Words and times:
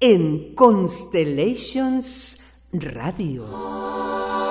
en 0.00 0.54
Constellations 0.54 2.38
Radio. 2.72 4.49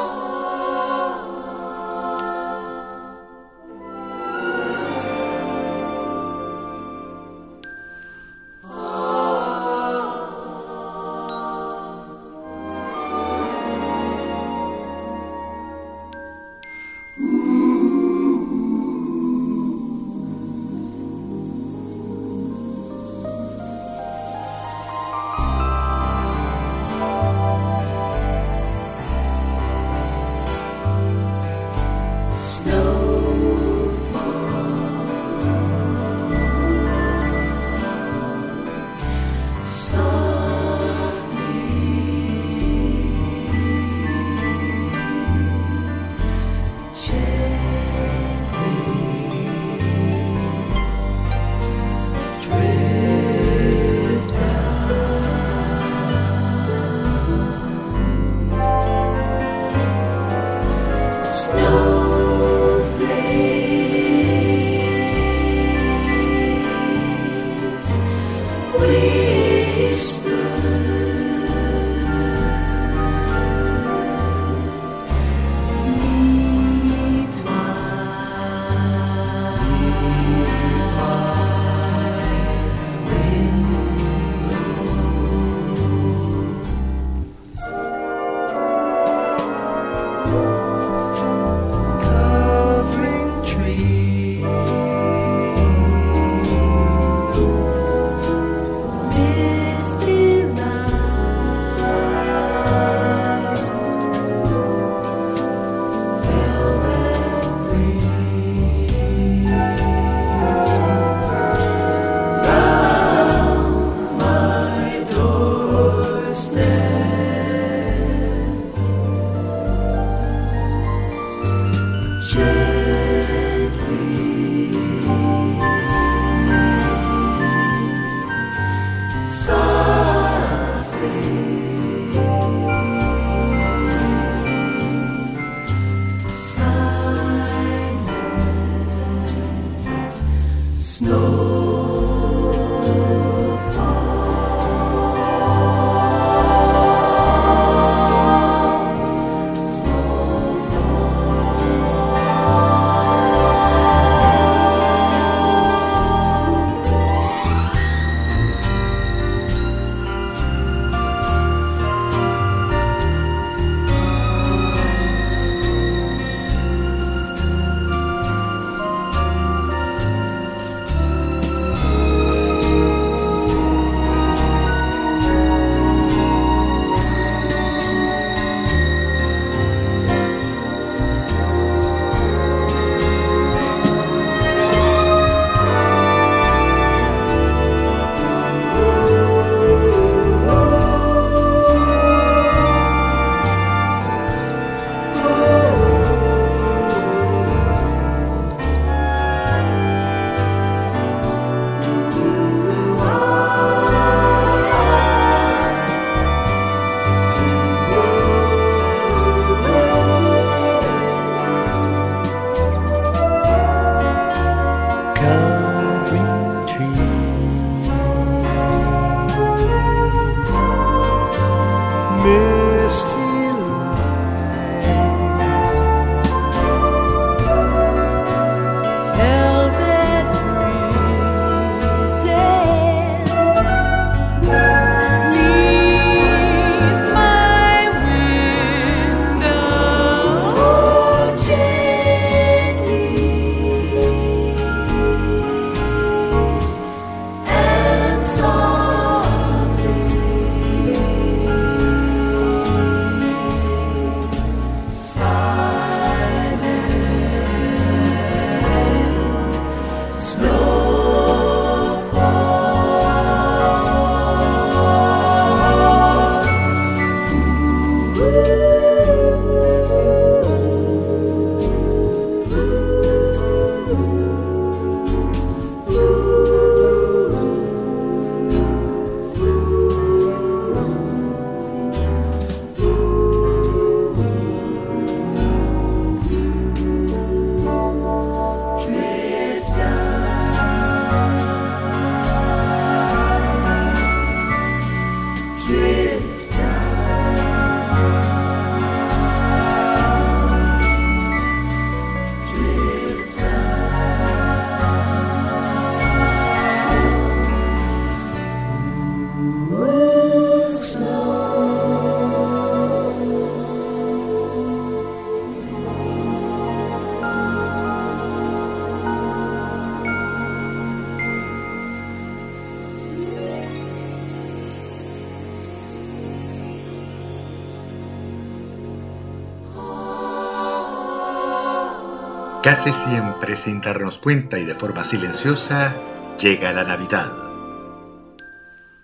Casi 332.70 332.94
siempre 332.94 333.56
sin 333.56 333.82
darnos 333.82 334.20
cuenta 334.20 334.60
y 334.60 334.64
de 334.64 334.76
forma 334.76 335.04
silenciosa, 335.04 335.92
llega 336.40 336.72
la 336.72 336.84
Navidad. 336.84 337.34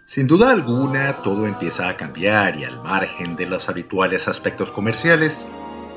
Sin 0.05 0.27
duda 0.27 0.51
alguna, 0.51 1.13
todo 1.23 1.47
empieza 1.47 1.89
a 1.89 1.97
cambiar 1.97 2.57
y 2.57 2.63
al 2.63 2.83
margen 2.83 3.35
de 3.35 3.47
los 3.47 3.67
habituales 3.67 4.27
aspectos 4.27 4.71
comerciales, 4.71 5.47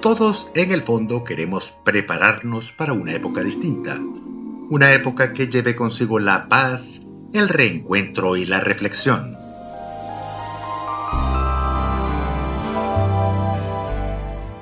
todos 0.00 0.50
en 0.54 0.72
el 0.72 0.80
fondo 0.80 1.24
queremos 1.24 1.74
prepararnos 1.84 2.72
para 2.72 2.94
una 2.94 3.12
época 3.12 3.42
distinta. 3.42 3.98
Una 4.70 4.92
época 4.94 5.34
que 5.34 5.48
lleve 5.48 5.76
consigo 5.76 6.18
la 6.18 6.48
paz, 6.48 7.02
el 7.34 7.50
reencuentro 7.50 8.36
y 8.36 8.46
la 8.46 8.60
reflexión. 8.60 9.36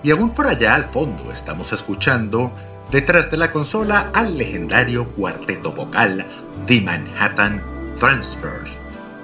Y 0.03 0.11
aún 0.11 0.31
por 0.31 0.49
allá 0.49 0.75
al 0.75 0.85
fondo 0.85 1.31
estamos 1.31 1.73
escuchando 1.73 2.51
detrás 2.91 3.31
de 3.31 3.37
la 3.37 3.51
consola 3.51 4.11
al 4.15 4.39
legendario 4.39 5.09
cuarteto 5.11 5.73
vocal 5.73 6.27
The 6.67 6.81
Manhattan 6.81 7.63
Transfer. 7.99 8.63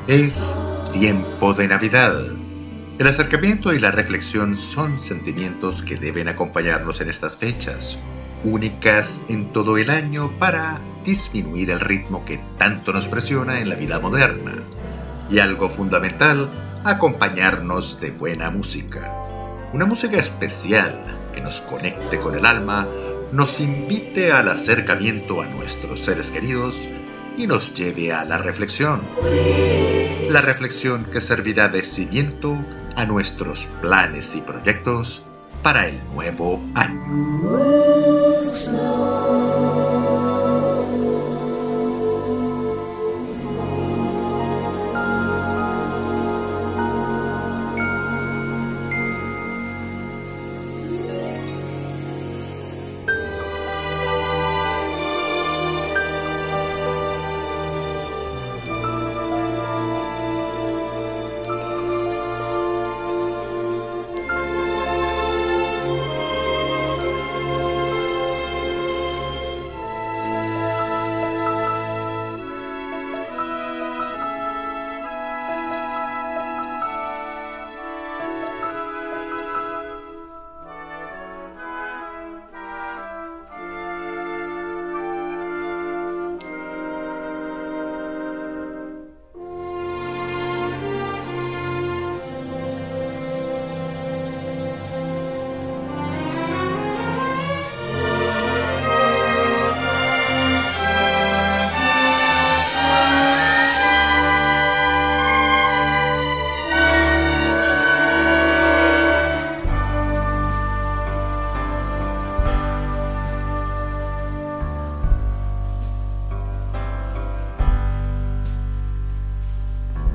Es 0.07 0.55
tiempo 0.93 1.55
de 1.55 1.69
Navidad 1.69 2.40
el 3.01 3.07
acercamiento 3.07 3.73
y 3.73 3.79
la 3.79 3.91
reflexión 3.91 4.55
son 4.57 4.99
sentimientos 4.99 5.83
que 5.83 5.97
deben 5.97 6.29
acompañarnos 6.29 7.01
en 7.01 7.09
estas 7.09 7.39
fechas, 7.39 7.99
únicas 8.45 9.23
en 9.31 9.55
todo 9.55 9.79
el 9.79 9.89
año 9.89 10.31
para 10.39 10.79
disminuir 11.03 11.71
el 11.71 11.81
ritmo 11.81 12.27
que 12.27 12.39
tanto 12.59 12.93
nos 12.93 13.09
presiona 13.09 13.61
en 13.61 13.71
la 13.71 13.77
vida 13.77 14.01
moderna. 14.01 14.53
Y 15.31 15.39
algo 15.39 15.71
fundamental, 15.71 16.51
acompañarnos 16.85 18.03
de 18.03 18.11
buena 18.11 18.51
música. 18.51 19.17
Una 19.73 19.87
música 19.87 20.19
especial 20.19 21.03
que 21.33 21.41
nos 21.41 21.63
conecte 21.63 22.19
con 22.19 22.35
el 22.35 22.45
alma, 22.45 22.87
nos 23.33 23.61
invite 23.61 24.31
al 24.31 24.51
acercamiento 24.51 25.41
a 25.41 25.47
nuestros 25.47 26.01
seres 26.01 26.29
queridos 26.29 26.91
y 27.39 27.47
nos 27.47 27.73
lleve 27.73 28.13
a 28.13 28.27
la 28.27 28.37
reflexión. 28.37 29.01
La 30.29 30.43
reflexión 30.43 31.07
que 31.07 31.23
servirá 31.23 31.71
de 31.71 31.83
cimiento 31.83 32.63
a 32.97 33.07
nuestros 33.07 33.67
planes 33.81 34.35
y 34.37 34.41
proyectos 34.41 35.25
para 35.63 35.89
el 35.89 36.01
nuevo 36.13 36.61
año. 36.75 37.01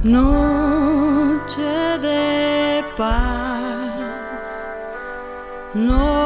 Noche 0.07 1.97
de 1.99 2.83
paz. 2.95 4.67
Noche 5.73 6.24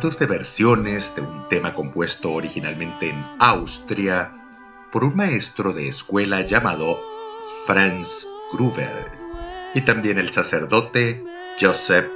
De 0.00 0.24
versiones 0.24 1.14
de 1.14 1.20
un 1.20 1.46
tema 1.50 1.74
compuesto 1.74 2.32
originalmente 2.32 3.10
en 3.10 3.22
Austria 3.38 4.32
por 4.90 5.04
un 5.04 5.14
maestro 5.14 5.74
de 5.74 5.88
escuela 5.88 6.40
llamado 6.40 6.98
Franz 7.66 8.26
Gruber 8.50 9.12
y 9.74 9.82
también 9.82 10.18
el 10.18 10.30
sacerdote 10.30 11.22
Joseph 11.60 12.06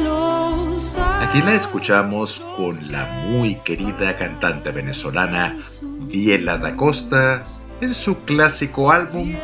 los 0.00 0.98
Aquí 1.20 1.40
la 1.42 1.54
escuchamos 1.54 2.40
con 2.56 2.90
la 2.90 3.06
muy 3.28 3.54
querida 3.62 4.16
cantante 4.16 4.72
venezolana 4.72 5.56
Biela 5.80 6.58
da 6.58 6.74
Costa 6.74 7.44
en 7.80 7.94
su 7.94 8.24
clásico 8.24 8.90
álbum 8.90 9.36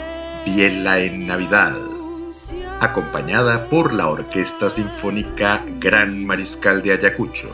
Biela 0.46 1.00
en 1.00 1.26
Navidad, 1.26 1.76
acompañada 2.80 3.68
por 3.68 3.92
la 3.92 4.06
Orquesta 4.06 4.70
Sinfónica 4.70 5.60
Gran 5.80 6.24
Mariscal 6.24 6.82
de 6.82 6.92
Ayacucho. 6.92 7.52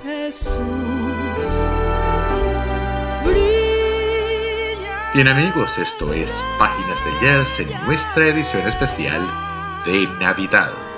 Bien 5.14 5.26
amigos, 5.26 5.78
esto 5.78 6.12
es 6.12 6.44
Páginas 6.58 6.98
de 7.04 7.26
Jazz 7.26 7.60
en 7.60 7.86
nuestra 7.86 8.26
edición 8.26 8.68
especial 8.68 9.26
de 9.86 10.06
Navidad. 10.20 10.91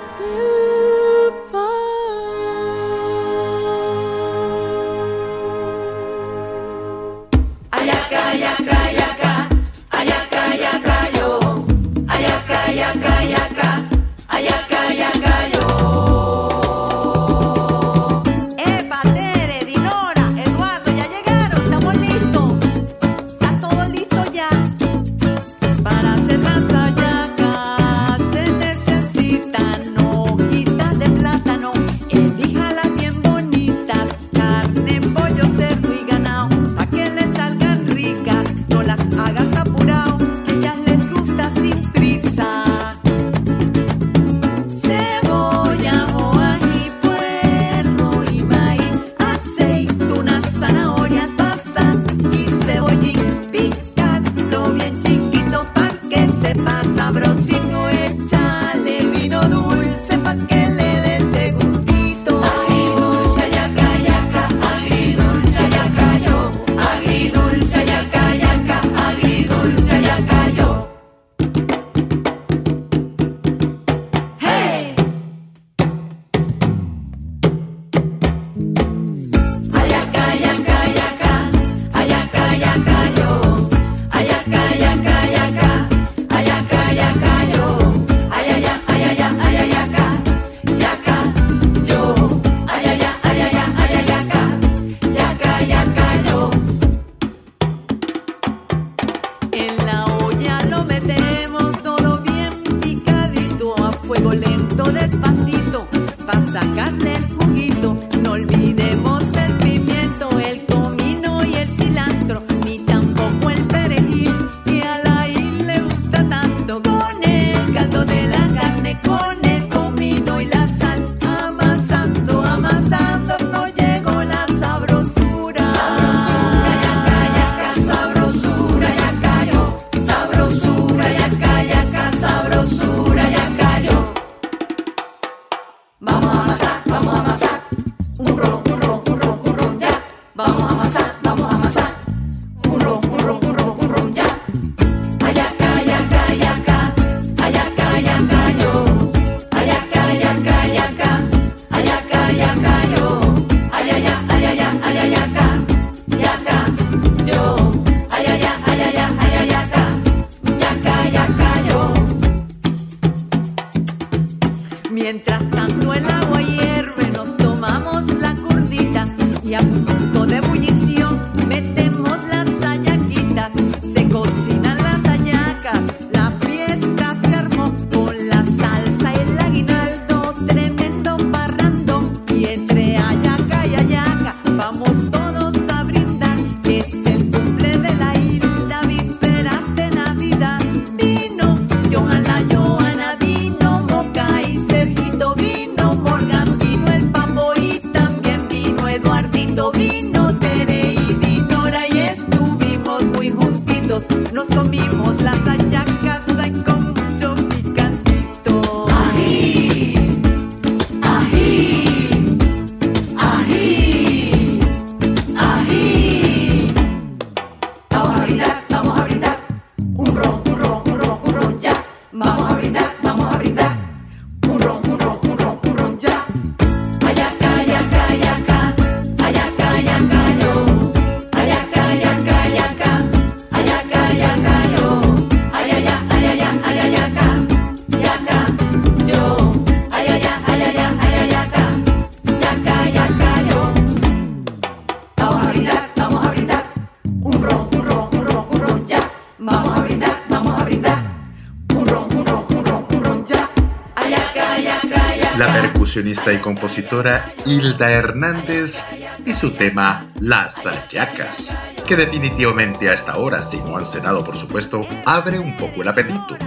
la 255.37 255.51
percusionista 255.51 256.31
y 256.31 256.37
compositora 256.37 257.33
Hilda 257.45 257.91
Hernández 257.91 258.85
y 259.25 259.33
su 259.33 259.51
tema 259.51 260.07
Las 260.19 260.65
Ayacas, 260.65 261.55
que 261.85 261.97
definitivamente 261.97 262.89
a 262.89 262.93
esta 262.93 263.17
hora, 263.17 263.41
si 263.41 263.57
no 263.59 263.75
han 263.77 263.85
cenado 263.85 264.23
por 264.23 264.37
supuesto, 264.37 264.87
abre 265.05 265.39
un 265.39 265.57
poco 265.57 265.81
el 265.81 265.89
apetito. 265.89 266.37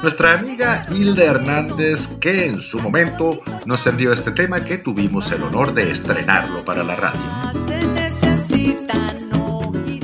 Nuestra 0.00 0.34
amiga 0.34 0.86
Hilda 0.90 1.24
Hernández, 1.24 2.18
que 2.20 2.46
en 2.46 2.60
su 2.60 2.80
momento 2.80 3.40
nos 3.64 3.86
envió 3.86 4.12
este 4.12 4.30
tema 4.30 4.64
que 4.64 4.78
tuvimos 4.78 5.32
el 5.32 5.42
honor 5.42 5.74
de 5.74 5.90
estrenarlo 5.90 6.64
para 6.64 6.84
la 6.84 6.94
radio. 6.94 7.20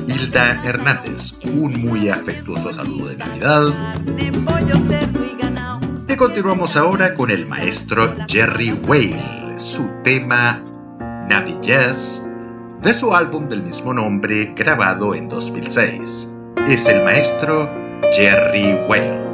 Hilda 0.09 0.63
Hernández, 0.65 1.35
un 1.45 1.81
muy 1.81 2.09
afectuoso 2.09 2.73
saludo 2.73 3.09
de 3.09 3.17
Navidad 3.17 3.73
continuamos 6.23 6.77
ahora 6.77 7.15
con 7.15 7.33
el 7.33 7.49
maestro 7.49 8.15
Jerry 8.29 8.71
Whale, 8.71 9.59
su 9.59 9.91
tema 10.05 10.63
Navi 11.29 11.59
de 12.81 12.95
su 12.95 13.13
álbum 13.13 13.49
del 13.49 13.65
mismo 13.65 13.93
nombre 13.93 14.53
grabado 14.55 15.17
en 15.17 15.29
2006. 15.29 16.33
Es 16.69 16.87
el 16.87 17.03
maestro 17.03 17.69
Jerry 18.13 18.79
Whale. 18.89 19.32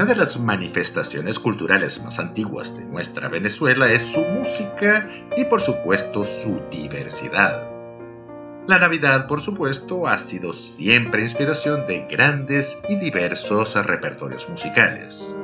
Una 0.00 0.14
de 0.14 0.16
las 0.16 0.40
manifestaciones 0.40 1.38
culturales 1.38 2.02
más 2.02 2.18
antiguas 2.18 2.74
de 2.78 2.86
nuestra 2.86 3.28
Venezuela 3.28 3.92
es 3.92 4.00
su 4.00 4.22
música 4.22 5.06
y 5.36 5.44
por 5.44 5.60
supuesto 5.60 6.24
su 6.24 6.58
diversidad. 6.70 7.68
La 8.66 8.78
Navidad, 8.78 9.26
por 9.26 9.42
supuesto, 9.42 10.06
ha 10.06 10.16
sido 10.16 10.54
siempre 10.54 11.20
inspiración 11.20 11.86
de 11.86 12.06
grandes 12.10 12.80
y 12.88 12.96
diversos 12.96 13.74
repertorios 13.74 14.48
musicales. 14.48 15.36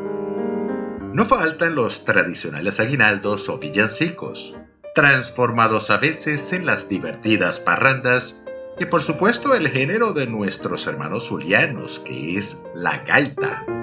No 1.12 1.26
faltan 1.26 1.74
los 1.74 2.06
tradicionales 2.06 2.80
aguinaldos 2.80 3.50
o 3.50 3.58
villancicos, 3.58 4.56
transformados 4.94 5.90
a 5.90 5.98
veces 5.98 6.54
en 6.54 6.64
las 6.64 6.88
divertidas 6.88 7.60
parrandas 7.60 8.40
y 8.80 8.86
por 8.86 9.02
supuesto 9.02 9.54
el 9.54 9.68
género 9.68 10.14
de 10.14 10.26
nuestros 10.26 10.86
hermanos 10.86 11.28
zulianos, 11.28 11.98
que 11.98 12.38
es 12.38 12.62
la 12.74 13.04
gaita. 13.04 13.75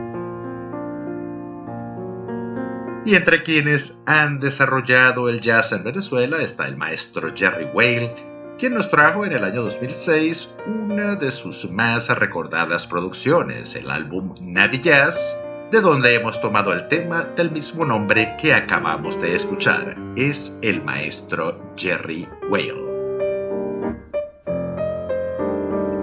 Y 3.06 3.16
entre 3.16 3.44
quienes 3.44 4.00
han 4.06 4.40
desarrollado 4.40 5.28
el 5.28 5.42
jazz 5.42 5.74
en 5.74 5.84
Venezuela 5.84 6.42
está 6.42 6.68
el 6.68 6.78
maestro 6.78 7.34
Jerry 7.36 7.66
Whale, 7.74 8.16
quien 8.58 8.74
nos 8.74 8.90
trajo 8.90 9.26
en 9.26 9.34
el 9.34 9.44
año 9.44 9.62
2006 9.64 10.56
una 10.68 11.16
de 11.16 11.32
sus 11.32 11.70
más 11.70 12.08
recordadas 12.18 12.88
producciones, 12.88 13.76
el 13.76 13.92
álbum 13.92 14.36
Navi 14.40 14.80
Jazz, 14.80 15.38
de 15.70 15.82
donde 15.82 16.16
hemos 16.16 16.40
tomado 16.40 16.72
el 16.72 16.88
tema 16.88 17.24
del 17.24 17.52
mismo 17.52 17.84
nombre 17.84 18.38
que 18.40 18.54
acabamos 18.54 19.20
de 19.20 19.36
escuchar. 19.36 19.98
Es 20.16 20.58
el 20.62 20.82
maestro 20.82 21.74
Jerry 21.76 22.30
Whale. 22.50 22.94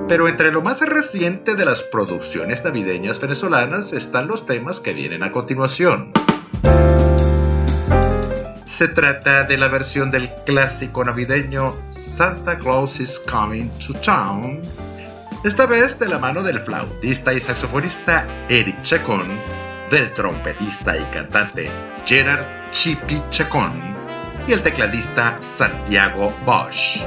Pero 0.06 0.28
entre 0.28 0.52
lo 0.52 0.60
más 0.60 0.86
reciente 0.86 1.54
de 1.54 1.64
las 1.64 1.82
producciones 1.84 2.62
navideñas 2.64 3.20
venezolanas 3.20 3.94
están 3.94 4.26
los 4.26 4.44
temas 4.44 4.80
que 4.80 4.92
vienen 4.92 5.22
a 5.22 5.30
continuación. 5.30 6.12
Se 8.70 8.86
trata 8.86 9.42
de 9.42 9.58
la 9.58 9.66
versión 9.66 10.12
del 10.12 10.30
clásico 10.46 11.04
navideño 11.04 11.76
Santa 11.90 12.56
Claus 12.56 13.00
is 13.00 13.18
Coming 13.18 13.68
to 13.84 13.94
Town, 13.94 14.60
esta 15.42 15.66
vez 15.66 15.98
de 15.98 16.06
la 16.06 16.20
mano 16.20 16.44
del 16.44 16.60
flautista 16.60 17.34
y 17.34 17.40
saxofonista 17.40 18.28
Eric 18.48 18.80
Chacón, 18.82 19.26
del 19.90 20.12
trompetista 20.14 20.96
y 20.96 21.02
cantante 21.12 21.68
Gerard 22.06 22.44
Chipi 22.70 23.20
Chacón 23.30 23.72
y 24.46 24.52
el 24.52 24.62
tecladista 24.62 25.36
Santiago 25.42 26.32
Bosch. 26.46 27.02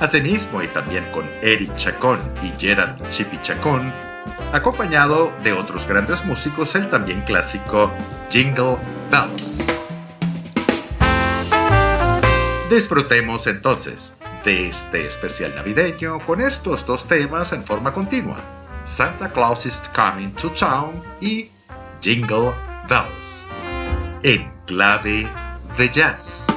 Asimismo, 0.00 0.62
y 0.62 0.68
también 0.68 1.04
con 1.12 1.28
Eric 1.42 1.76
Chacón 1.76 2.20
y 2.42 2.58
Gerard 2.58 2.96
Chipi 3.10 3.38
Chacón, 3.42 3.92
acompañado 4.52 5.32
de 5.42 5.52
otros 5.52 5.86
grandes 5.86 6.24
músicos, 6.24 6.74
el 6.74 6.88
también 6.90 7.22
clásico 7.22 7.90
Jingle 8.30 8.76
Bells. 9.10 9.58
Disfrutemos 12.70 13.46
entonces 13.46 14.16
de 14.44 14.68
este 14.68 15.06
especial 15.06 15.54
navideño 15.54 16.20
con 16.20 16.40
estos 16.40 16.86
dos 16.86 17.06
temas 17.06 17.52
en 17.52 17.62
forma 17.62 17.92
continua: 17.92 18.36
Santa 18.84 19.30
Claus 19.30 19.66
is 19.66 19.82
Coming 19.94 20.32
to 20.32 20.50
Town 20.50 21.02
y 21.20 21.50
Jingle 22.00 22.52
Bells, 22.88 23.46
en 24.22 24.52
clave 24.66 25.28
de 25.76 25.88
jazz. 25.88 26.49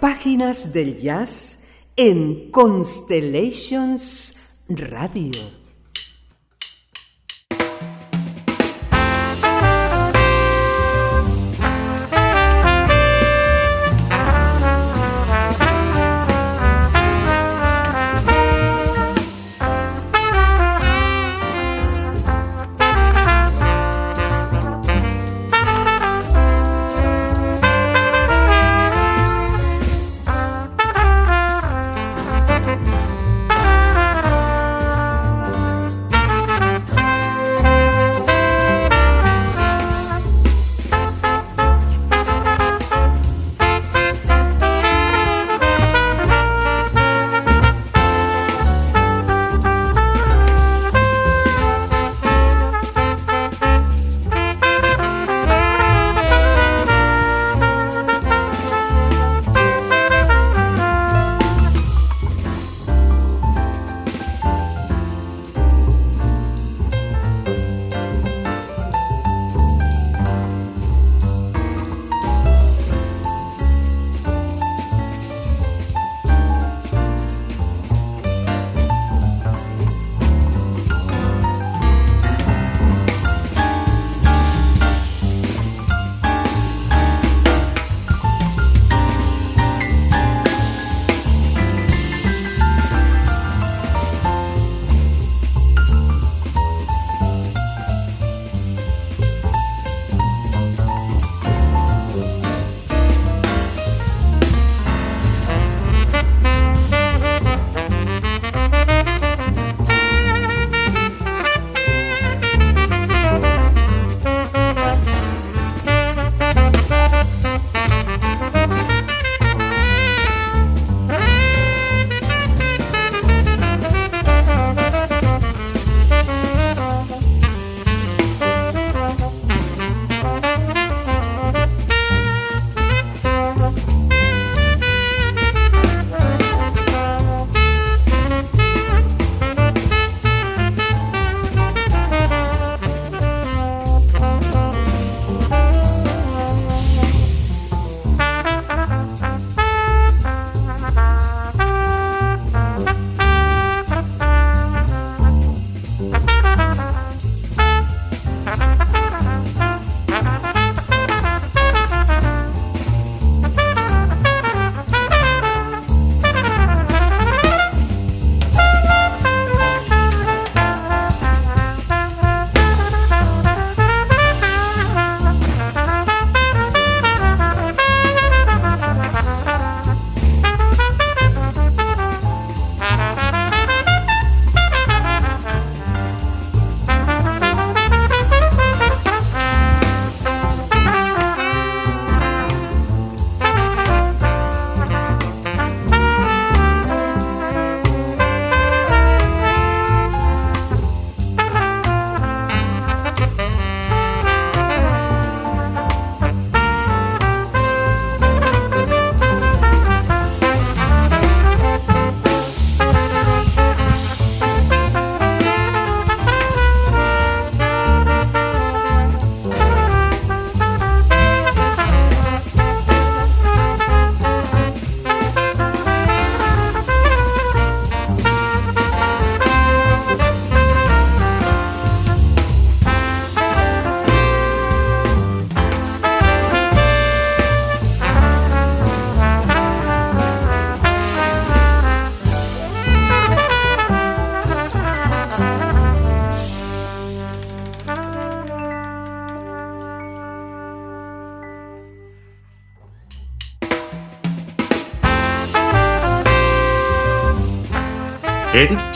Páginas 0.00 0.72
del 0.72 0.96
Jazz 0.96 1.64
en 1.96 2.52
Constellations 2.52 4.62
Radio. 4.68 5.57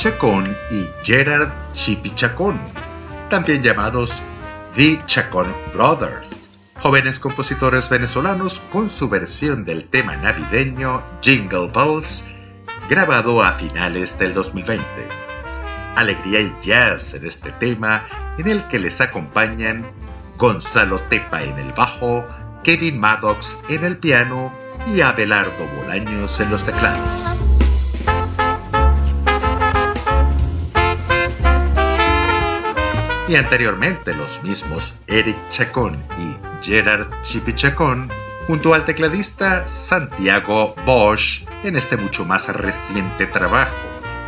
Chacón 0.03 0.57
y 0.73 0.89
Gerard 1.05 1.49
Chipi 1.75 2.11
Chacón, 2.11 2.59
también 3.31 3.63
llamados 3.63 4.21
The 4.75 5.01
Chacón 5.07 5.47
Brothers, 5.73 6.51
jóvenes 6.81 7.21
compositores 7.21 7.89
venezolanos 7.89 8.61
con 8.73 8.91
su 8.91 9.09
versión 9.09 9.65
del 9.65 9.85
tema 9.85 10.17
navideño 10.17 11.05
Jingle 11.23 11.71
Bells, 11.73 12.33
grabado 12.89 13.45
a 13.45 13.53
finales 13.53 14.19
del 14.19 14.35
2020. 14.35 14.85
Alegría 15.95 16.41
y 16.41 16.53
jazz 16.61 17.15
en 17.15 17.25
este 17.25 17.53
tema, 17.53 18.05
en 18.39 18.49
el 18.49 18.67
que 18.67 18.81
les 18.81 19.01
acompañan 19.01 19.89
Gonzalo 20.37 20.99
Tepa 20.99 21.45
en 21.45 21.61
el 21.61 21.71
bajo, 21.75 22.27
Kevin 22.65 22.99
Maddox 22.99 23.63
en 23.69 23.85
el 23.85 23.99
piano 23.99 24.53
y 24.85 25.01
Abelardo 25.01 25.65
Bolaños 25.77 26.41
en 26.41 26.51
los 26.51 26.65
teclados. 26.65 27.32
Y 33.33 33.37
anteriormente 33.37 34.15
los 34.15 34.43
mismos 34.43 34.99
Eric 35.07 35.37
Chacón 35.49 35.97
y 36.19 36.37
Gerard 36.63 37.09
Chipichacón 37.23 38.11
junto 38.47 38.75
al 38.75 38.85
tecladista 38.85 39.67
Santiago 39.67 40.75
Bosch 40.85 41.47
en 41.65 41.77
este 41.77 41.97
mucho 41.97 42.27
más 42.27 42.49
reciente 42.49 43.27
trabajo, 43.27 43.75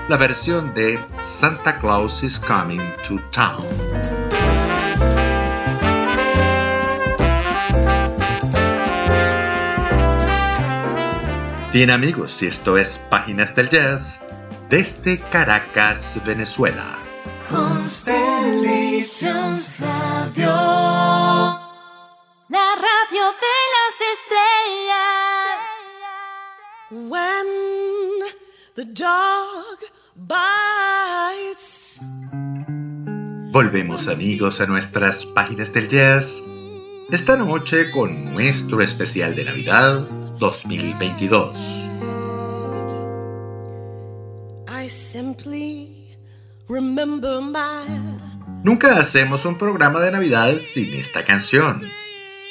la 0.09 0.17
versión 0.17 0.73
de 0.73 0.99
Santa 1.19 1.77
Claus 1.77 2.23
is 2.23 2.39
Coming 2.39 2.81
to 3.07 3.21
Town. 3.31 3.63
Bien 11.75 11.91
amigos, 11.91 12.43
y 12.43 12.47
esto 12.47 12.79
es 12.79 12.97
Páginas 13.11 13.55
del 13.55 13.69
Jazz 13.69 14.25
desde 14.71 15.19
Caracas, 15.19 16.19
Venezuela. 16.25 17.01
Constellations 19.05 19.81
Radio. 19.81 20.49
La 22.49 22.75
radio 22.75 23.25
de 23.45 23.57
las 23.75 23.97
estrellas. 24.15 25.61
When 27.11 27.47
the 28.77 28.87
dog 28.87 29.79
bites. 30.17 32.01
Volvemos 33.53 34.09
amigos 34.09 34.63
a 34.63 34.67
nuestras 34.67 35.27
páginas 35.27 35.75
del 35.75 35.89
jazz. 35.89 36.43
Esta 37.11 37.37
noche 37.37 37.91
con 37.91 38.33
nuestro 38.33 38.81
especial 38.81 39.35
de 39.35 39.45
Navidad 39.45 40.01
2022. 40.39 41.91
I 44.67 44.89
simply 44.89 46.17
remember 46.69 47.43
my 47.43 48.24
Nunca 48.65 48.99
hacemos 48.99 49.45
un 49.45 49.59
programa 49.59 50.01
de 50.01 50.11
Navidad 50.11 50.57
sin 50.59 50.95
esta 50.95 51.23
canción. 51.23 51.83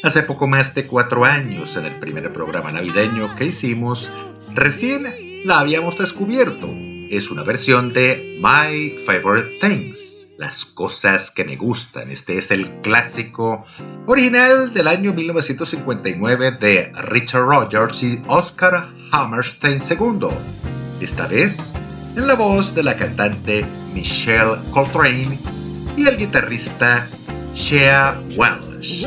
Hace 0.04 0.22
poco 0.22 0.46
más 0.46 0.76
de 0.76 0.86
cuatro 0.86 1.26
años, 1.26 1.76
en 1.76 1.86
el 1.86 2.00
primer 2.00 2.32
programa 2.32 2.72
navideño 2.72 3.36
que 3.36 3.46
hicimos, 3.46 4.12
recién 4.54 5.08
la 5.44 5.58
habíamos 5.58 5.98
descubierto. 5.98 6.70
Es 7.10 7.32
una 7.32 7.42
versión 7.42 7.94
de 7.94 8.38
My 8.40 8.96
Favorite 9.08 9.58
Things, 9.60 10.28
las 10.38 10.66
cosas 10.66 11.32
que 11.32 11.46
me 11.46 11.56
gustan. 11.56 12.12
Este 12.12 12.38
es 12.38 12.52
el 12.52 12.70
clásico 12.82 13.66
original 14.06 14.72
del 14.72 14.90
año 14.90 15.14
1959 15.14 16.52
de 16.52 16.92
Richard 17.08 17.42
Rogers 17.42 18.04
y 18.04 18.22
Oscar 18.28 18.94
Hammerstein 19.12 19.82
II. 19.90 20.28
Esta 21.02 21.26
vez 21.26 21.72
en 22.16 22.28
la 22.28 22.36
voz 22.36 22.76
de 22.76 22.84
la 22.84 22.96
cantante 22.96 23.66
Michelle 23.96 24.58
Coltrane 24.72 25.63
y 25.96 26.08
el 26.08 26.18
guitarrista 26.18 27.08
Shea 27.54 28.20
Welsh. 28.36 29.06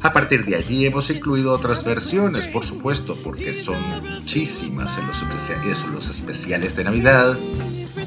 A 0.00 0.12
partir 0.12 0.44
de 0.44 0.56
allí 0.56 0.86
hemos 0.86 1.10
incluido 1.10 1.52
otras 1.52 1.84
versiones, 1.84 2.46
por 2.46 2.64
supuesto, 2.64 3.16
porque 3.22 3.52
son 3.52 3.76
muchísimas 4.00 4.98
en 4.98 5.06
los, 5.06 5.22
especiales, 5.22 5.84
en 5.84 5.94
los 5.94 6.10
especiales 6.10 6.76
de 6.76 6.84
Navidad. 6.84 7.38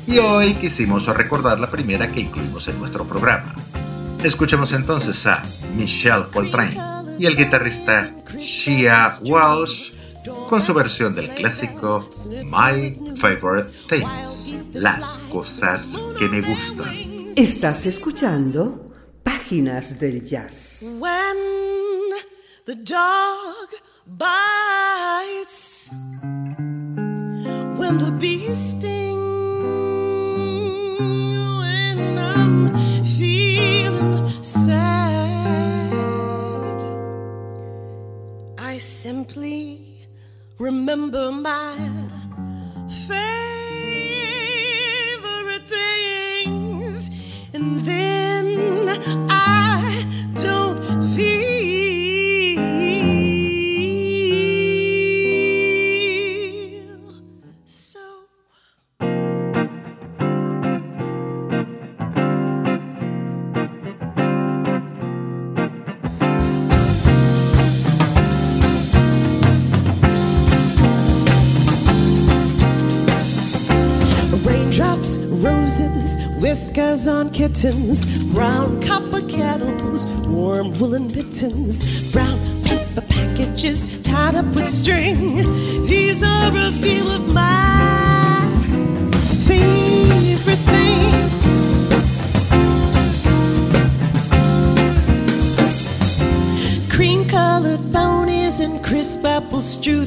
Y 0.07 0.17
hoy 0.19 0.53
quisimos 0.55 1.05
recordar 1.07 1.59
la 1.59 1.69
primera 1.69 2.11
que 2.11 2.21
incluimos 2.21 2.67
en 2.67 2.79
nuestro 2.79 3.05
programa. 3.05 3.53
Escuchemos 4.23 4.71
entonces 4.73 5.25
a 5.27 5.43
Michelle 5.75 6.25
Coltrane 6.33 6.77
y 7.19 7.25
el 7.25 7.35
guitarrista 7.35 8.11
Shea 8.37 9.19
Welsh 9.21 9.96
con 10.49 10.61
su 10.61 10.73
versión 10.73 11.13
del 11.15 11.29
clásico 11.29 12.09
My 12.29 12.97
Favorite 13.15 13.69
Things, 13.87 14.73
las 14.73 15.19
cosas 15.31 15.97
que 16.17 16.27
me 16.27 16.41
gustan. 16.41 17.33
Estás 17.35 17.85
escuchando 17.85 18.93
Páginas 19.23 19.99
del 19.99 20.25
Jazz. 20.25 20.85
When 20.99 21.37
the 22.65 22.75
dog 22.75 23.69
bites, 24.05 25.93
when 27.77 27.97
the 27.97 28.11
bee 28.19 28.55
stings, 28.55 29.17
when 31.59 32.17
I'm 32.17 32.73
feeling 33.03 34.27
sad, 34.41 34.77
I 38.57 38.77
simply 38.79 39.86
remember 40.59 41.31
my 41.31 41.75
favorite 43.05 43.27
things, 45.67 47.09
and 47.53 47.85
then 47.85 48.89
I 49.29 49.36
whiskers 76.47 77.07
on 77.07 77.29
kittens, 77.31 78.05
brown 78.33 78.81
copper 78.81 79.19
kettles, 79.27 80.05
warm 80.27 80.71
woolen 80.79 81.07
mittens, 81.07 82.09
brown 82.13 82.39
paper 82.63 83.01
packages 83.01 84.01
tied 84.01 84.33
up 84.33 84.45
with 84.55 84.65
string. 84.65 85.35
These 85.83 86.23
are 86.23 86.51
a 86.55 86.71
few 86.71 87.05
of 87.09 87.33
my 87.33 88.06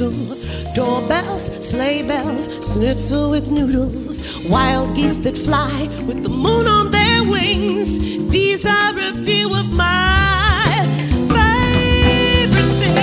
strudel. 0.01 0.75
Doorbells, 0.75 1.51
sleigh 1.69 2.03
bells, 2.03 2.49
schnitzel 2.73 3.31
with 3.31 3.51
noodles. 3.51 4.49
Wild 4.49 4.95
geese 4.97 5.19
that 5.19 5.37
fly 5.37 5.89
with 6.07 6.23
the 6.23 6.29
moon 6.29 6.67
on 6.67 6.91
their 6.91 7.23
wings. 7.25 7.99
These 8.29 8.65
are 8.67 8.99
a 8.99 9.13
few 9.25 9.55
of 9.55 9.67
my 9.73 10.87
favorite 11.29 12.75
things. 12.83 12.95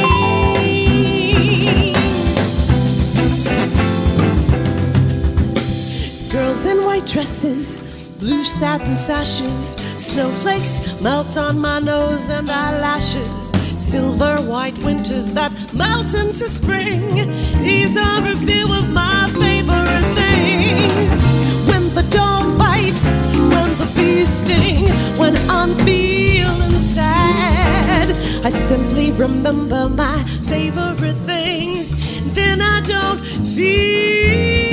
Girls 6.31 6.65
in 6.65 6.83
white 6.83 7.05
dresses, 7.05 7.81
blue 8.19 8.43
satin 8.43 8.95
sashes, 8.95 9.75
snowflakes 9.97 10.99
melt 11.01 11.37
on 11.37 11.59
my 11.59 11.79
nose 11.79 12.29
and 12.29 12.49
eyelashes. 12.49 13.51
Silver 13.77 14.41
white 14.41 14.77
winters 14.79 15.33
that 15.33 15.46
melt 15.73 16.09
to 16.11 16.47
spring. 16.47 17.07
These 17.61 17.97
are 17.97 18.25
a 18.25 18.35
few 18.37 18.65
of 18.73 18.89
my 18.89 19.27
favorite 19.39 20.07
things. 20.19 21.11
When 21.67 21.93
the 21.93 22.05
dog 22.09 22.57
bites, 22.57 23.23
when 23.33 23.69
the 23.77 23.91
bee 23.95 24.25
sting, 24.25 24.85
when 25.17 25.35
I'm 25.49 25.71
feeling 25.85 26.71
sad, 26.71 28.09
I 28.45 28.49
simply 28.49 29.11
remember 29.11 29.89
my 29.89 30.23
favorite 30.47 31.17
things. 31.25 31.95
Then 32.33 32.61
I 32.61 32.81
don't 32.81 33.19
feel 33.55 34.66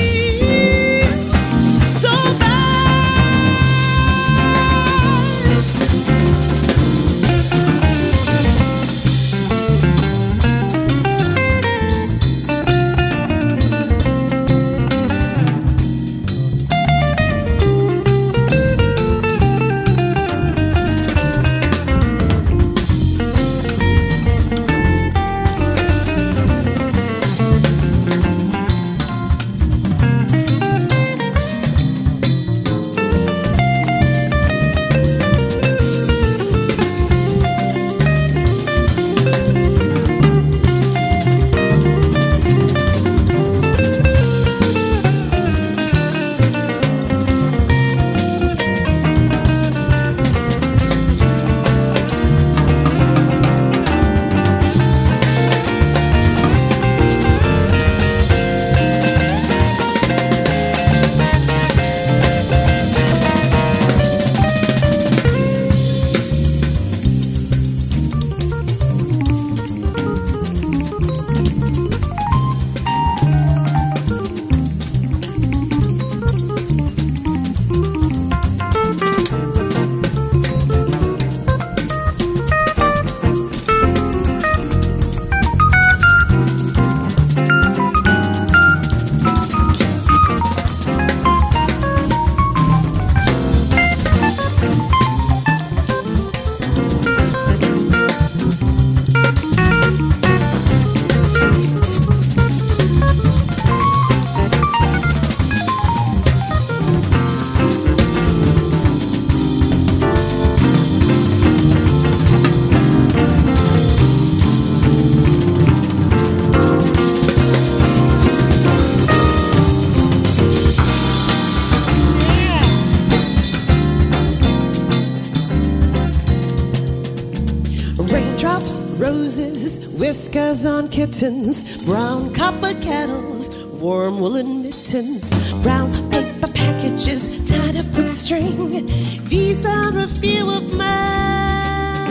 kittens, 130.95 131.85
brown 131.85 132.33
copper 132.33 132.73
kettles, 132.81 133.51
warm 133.83 134.21
woolen 134.21 134.63
mittens, 134.63 135.35
brown 135.61 135.91
paper 136.13 136.47
packages 136.47 137.29
tied 137.51 137.77
up 137.77 137.87
with 137.97 138.09
string. 138.09 138.87
These 139.25 139.67
are 139.67 139.99
a 139.99 140.07
few 140.07 140.49
of 140.49 140.73
my 140.79 142.07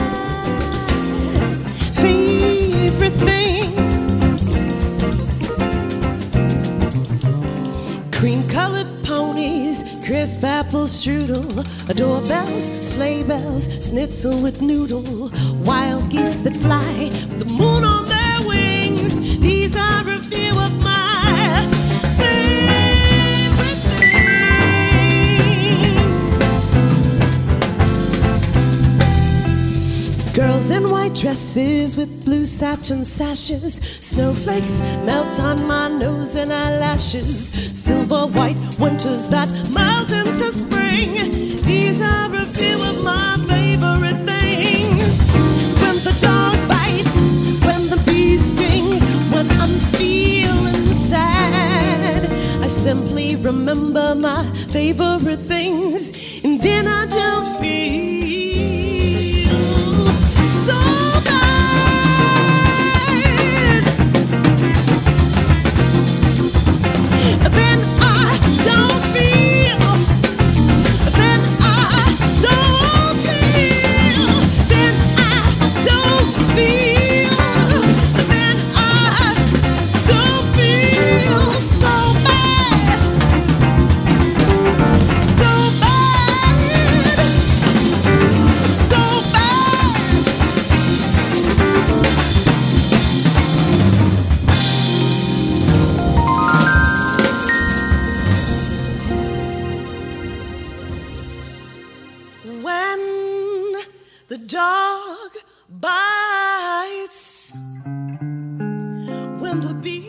favorite 1.94 3.18
things. 3.24 4.42
Cream 8.18 8.46
colored 8.50 8.92
ponies, 9.06 9.86
crisp 10.06 10.44
apple 10.44 10.88
strudel, 10.88 11.48
doorbells, 11.96 12.66
sleigh 12.86 13.24
bells, 13.24 13.64
schnitzel 13.82 14.42
with 14.44 14.62
noodle, 14.62 15.32
wild 15.64 16.10
geese 16.12 16.42
that 16.42 16.58
fly, 16.58 17.10
the 17.40 17.46
moon 17.46 17.86
on 17.86 18.10
their 18.10 18.23
dresses 31.24 31.96
with 31.96 32.26
blue 32.26 32.46
satin 32.46 33.04
sashes, 33.06 33.76
snowflakes 34.02 34.82
melt 35.06 35.40
on 35.40 35.66
my 35.66 35.88
nose 35.88 36.36
and 36.36 36.52
eyelashes, 36.52 37.48
silver 37.74 38.28
white 38.28 38.58
winters 38.78 39.30
that 39.30 39.50
melt 39.70 40.12
into 40.12 40.52
spring. 40.52 41.14
These 41.64 42.02
are 42.02 42.36
a 42.36 42.46
few 42.46 42.76
of 42.84 43.04
my 43.04 43.33
remember 53.54 54.16
my 54.16 54.44
favorite 54.72 55.40
things, 55.40 56.12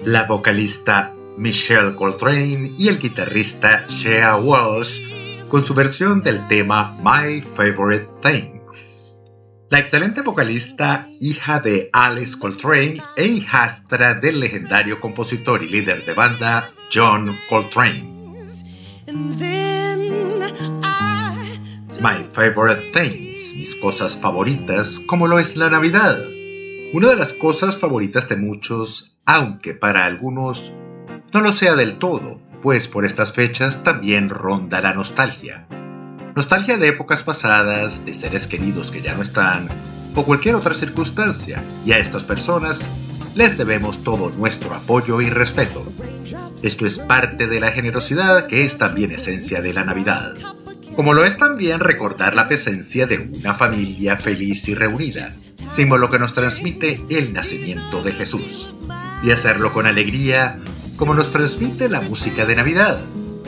La 0.05 0.25
vocalista 0.25 1.15
Michelle 1.39 1.95
Coltrane 1.95 2.75
y 2.77 2.89
el 2.89 2.99
guitarrista 2.99 3.87
Shea 3.89 4.37
Walsh 4.37 5.01
con 5.49 5.65
su 5.65 5.73
versión 5.73 6.23
del 6.23 6.47
tema 6.47 6.95
My 7.03 7.41
Favorite 7.41 8.07
Things. 8.21 9.23
La 9.71 9.79
excelente 9.79 10.21
vocalista, 10.21 11.09
hija 11.21 11.59
de 11.61 11.89
Alice 11.95 12.39
Coltrane 12.39 13.03
e 13.17 13.25
hijastra 13.25 14.13
del 14.13 14.41
legendario 14.41 15.01
compositor 15.01 15.63
y 15.63 15.69
líder 15.71 16.05
de 16.05 16.13
banda 16.13 16.71
John 16.93 17.35
Coltrane. 17.49 18.13
My 22.03 22.23
favorite 22.31 22.91
things, 22.93 23.55
mis 23.57 23.75
cosas 23.77 24.19
favoritas, 24.19 25.01
como 25.01 25.27
lo 25.27 25.39
es 25.39 25.57
la 25.57 25.71
Navidad. 25.71 26.19
Una 26.95 27.09
de 27.09 27.17
las 27.17 27.33
cosas 27.33 27.77
favoritas 27.77 28.29
de 28.29 28.37
muchos, 28.37 29.17
aunque 29.27 29.75
para 29.75 30.05
algunos 30.05 30.75
no 31.33 31.41
lo 31.41 31.51
sea 31.51 31.75
del 31.75 31.99
todo, 31.99 32.41
pues 32.63 32.87
por 32.87 33.05
estas 33.05 33.33
fechas 33.33 33.83
también 33.83 34.29
ronda 34.29 34.81
la 34.81 34.95
nostalgia. 34.95 35.67
Nostalgia 36.37 36.77
de 36.77 36.87
épocas 36.87 37.25
pasadas, 37.25 38.07
de 38.07 38.15
seres 38.15 38.47
queridos 38.47 38.93
que 38.93 39.03
ya 39.03 39.13
no 39.17 39.23
están, 39.23 39.69
o 40.15 40.25
cualquier 40.25 40.55
otra 40.55 40.77
circunstancia, 40.77 41.65
y 41.85 41.91
a 41.91 41.99
estas 41.99 42.23
personas 42.23 42.89
les 43.35 43.59
debemos 43.59 44.05
todo 44.05 44.31
nuestro 44.31 44.73
apoyo 44.73 45.21
y 45.21 45.29
respeto. 45.31 45.85
Esto 46.63 46.87
es 46.87 47.01
parte 47.01 47.49
de 47.49 47.59
la 47.59 47.73
generosidad 47.73 48.47
que 48.47 48.65
es 48.65 48.79
también 48.79 49.11
esencia 49.11 49.61
de 49.61 49.73
la 49.73 49.85
Navidad. 49.85 50.37
Como 50.97 51.13
lo 51.13 51.25
es 51.25 51.37
también 51.37 51.81
recordar 51.81 52.37
la 52.37 52.47
presencia 52.47 53.09
de 53.09 53.19
una 53.19 53.53
familia 53.53 54.17
feliz 54.17 54.69
y 54.69 54.75
reunida, 54.77 55.29
símbolo 55.65 56.09
que 56.09 56.21
nos 56.21 56.35
transmite 56.35 57.03
el 57.11 57.33
nacimiento 57.33 58.03
de 58.03 58.13
Jesús. 58.13 58.73
Y 59.25 59.33
hacerlo 59.33 59.73
con 59.73 59.87
alegría, 59.87 60.61
como 60.97 61.15
nos 61.15 61.33
transmite 61.33 61.89
la 61.89 62.01
música 62.01 62.47
de 62.47 62.55
Navidad, 62.55 63.01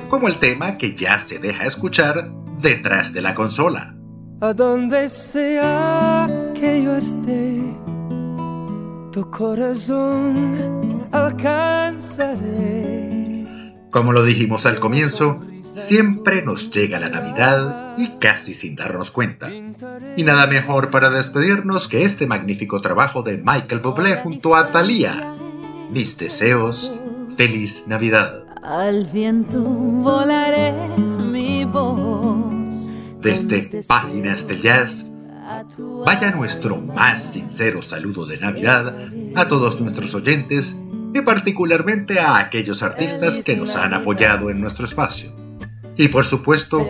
como 0.09 0.27
el 0.27 0.39
tema 0.39 0.77
que 0.77 0.95
ya 0.95 1.21
se 1.21 1.39
deja 1.39 1.67
escuchar 1.67 2.33
detrás 2.61 3.13
de 3.13 3.23
la 3.23 3.35
consola. 3.35 3.95
A 4.41 4.53
donde 4.53 5.09
sea 5.09 6.29
que 6.53 6.83
yo 6.83 6.97
esté, 6.97 7.63
tu 9.13 9.31
corazón 9.31 11.07
alcanzaré. 11.13 12.77
Como 13.93 14.13
lo 14.13 14.25
dijimos 14.25 14.67
al 14.67 14.81
comienzo, 14.81 15.41
siempre 15.77 16.43
nos 16.43 16.71
llega 16.71 16.99
la 16.99 17.09
Navidad 17.09 17.95
y 17.97 18.19
casi 18.19 18.55
sin 18.55 18.77
darnos 18.77 19.11
cuenta. 19.11 19.51
Y 20.17 20.25
nada 20.25 20.47
mejor 20.47 20.91
para 20.91 21.11
despedirnos 21.11 21.87
que 21.87 22.05
este 22.05 22.27
magnífico 22.27 22.81
trabajo 22.81 23.23
de 23.23 23.37
Michael 23.37 23.81
Bublé 23.81 24.17
junto 24.17 24.57
a 24.57 24.73
Thalía. 24.73 25.35
Mis 25.91 26.17
deseos, 26.19 26.99
feliz 27.37 27.87
Navidad. 27.87 28.45
Al 28.63 29.07
viento 29.07 29.63
volaré 29.63 30.73
mi 30.99 31.65
voz. 31.65 32.91
Desde 33.21 33.83
Páginas 33.87 34.49
del 34.49 34.63
Jazz, 34.63 35.07
vaya 36.05 36.31
nuestro 36.31 36.81
más 36.81 37.23
sincero 37.33 37.83
saludo 37.83 38.27
de 38.27 38.39
Navidad 38.39 39.09
a 39.35 39.47
todos 39.47 39.81
nuestros 39.81 40.15
oyentes 40.15 40.81
y 41.15 41.21
particularmente 41.21 42.19
a 42.19 42.39
aquellos 42.39 42.83
artistas 42.83 43.41
que 43.45 43.57
nos 43.57 43.77
han 43.77 43.95
apoyado 43.95 44.51
en 44.51 44.61
nuestro 44.61 44.87
espacio. 44.87 45.46
Y 45.97 46.09
por 46.09 46.25
supuesto, 46.25 46.87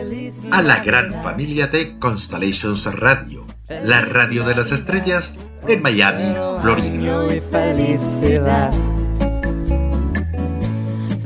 a 0.51 0.63
la 0.63 0.83
gran 0.83 1.23
familia 1.23 1.69
de 1.69 1.99
Constellations 1.99 2.87
Radio, 2.87 3.47
la 3.69 4.01
radio 4.01 4.45
de 4.45 4.55
las 4.57 4.73
estrellas 4.73 5.39
en 5.69 5.83
Miami, 5.83 6.35
Florida. 6.61 7.41
felicidad. 7.51 8.73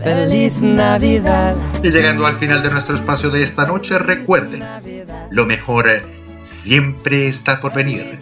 Feliz 0.02 0.62
Navidad. 0.62 1.56
Y 1.82 1.90
llegando 1.90 2.26
al 2.26 2.36
final 2.36 2.62
de 2.62 2.70
nuestro 2.70 2.94
espacio 2.94 3.30
de 3.30 3.42
esta 3.42 3.66
noche, 3.66 3.98
recuerden, 3.98 4.62
lo 5.30 5.46
mejor 5.46 5.86
siempre 6.42 7.28
está 7.28 7.60
por 7.60 7.74
venir. 7.74 8.18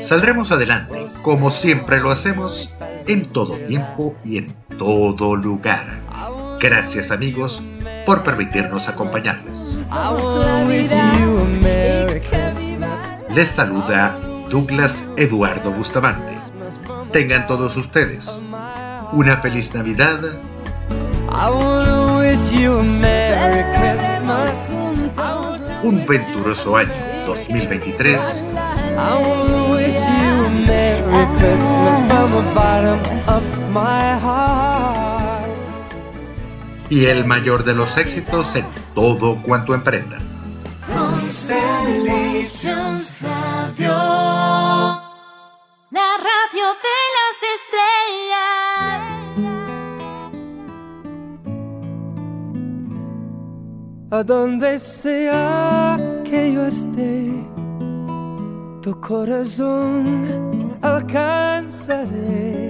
Saldremos 0.00 0.50
adelante, 0.52 1.06
como 1.22 1.50
siempre 1.50 2.00
lo 2.00 2.10
hacemos, 2.10 2.74
en 3.06 3.26
todo 3.26 3.58
tiempo 3.58 4.16
y 4.24 4.38
en 4.38 4.54
todo 4.78 5.36
lugar. 5.36 6.00
Gracias 6.60 7.10
amigos 7.10 7.62
por 8.04 8.22
permitirnos 8.22 8.88
acompañarles. 8.88 9.78
Les 13.30 13.48
saluda 13.48 14.20
Douglas 14.50 15.10
Eduardo 15.16 15.70
Bustamante. 15.72 16.36
Tengan 17.12 17.46
todos 17.46 17.78
ustedes 17.78 18.42
una 19.12 19.38
feliz 19.38 19.74
Navidad 19.74 20.20
un 25.82 26.06
venturoso 26.06 26.76
año 26.76 26.92
2023 27.26 28.42
I 28.96 29.16
wanna 29.22 29.72
wish 29.72 29.94
you 29.94 30.44
a 30.44 30.50
Merry 30.66 31.26
Christmas 31.38 31.98
from 32.10 32.30
the 32.32 32.42
bottom 32.54 33.00
of 33.26 33.42
my 33.72 34.18
heart. 34.18 34.79
Y 36.90 37.06
el 37.06 37.24
mayor 37.24 37.64
de 37.64 37.74
los 37.74 37.96
éxitos 37.96 38.54
en 38.56 38.66
todo 38.94 39.40
cuanto 39.42 39.74
emprendan. 39.74 40.20
Constellations 40.92 43.22
Radio. 43.22 43.88
La 45.90 46.16
radio. 46.18 46.40
radio 46.50 46.66
de 46.86 46.98
las 47.16 47.38
estrellas. 47.56 49.00
A 54.12 54.20
donde 54.24 54.78
sea 54.78 55.98
que 56.24 56.52
yo 56.52 56.66
esté, 56.66 57.30
tu 58.82 59.00
corazón 59.00 60.76
alcanzaré 60.82 62.69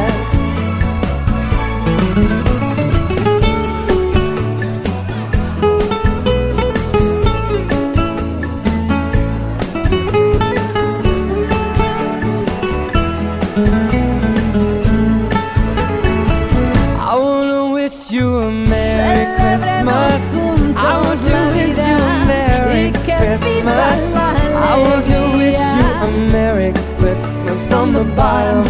Bottom 28.21 28.65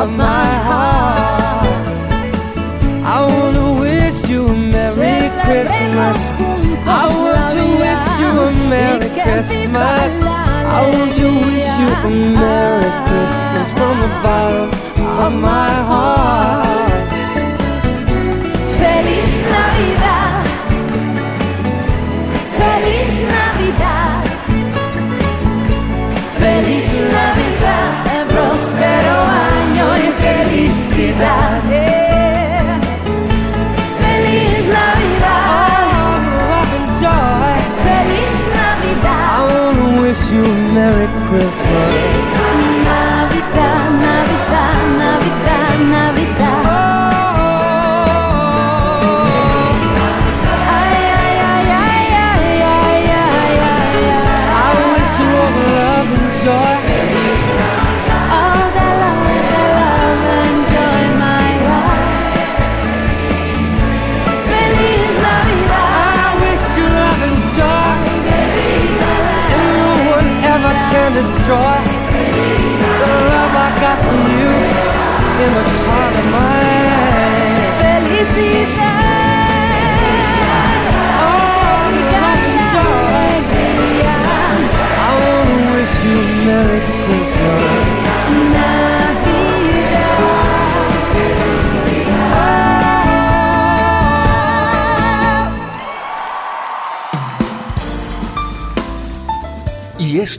of 0.00 0.08
my 0.26 0.48
heart. 0.68 1.86
I 3.14 3.18
wanna 3.32 3.68
wish 3.84 4.18
you 4.30 4.40
a 4.46 4.56
Merry 4.74 5.24
Christmas. 5.44 6.20
I 7.00 7.04
want 7.20 7.46
to 7.56 7.64
wish 7.82 8.06
you 8.20 8.30
a 8.46 8.50
Merry 8.72 9.08
Christmas. 9.24 10.12
I 10.76 10.80
want 10.92 11.12
to 11.20 11.26
wish 11.44 11.70
you 11.80 11.90
a 12.08 12.12
Merry 12.40 12.90
Christmas 13.08 13.68
from 13.76 13.94
the 14.04 14.10
bottom 14.24 14.68
of 15.24 15.32
my 15.48 15.72
heart. 15.90 17.03
with 41.34 41.63